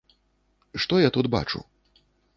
[0.85, 1.59] Што я тут бачу?